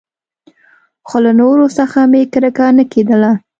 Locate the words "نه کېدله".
2.77-3.31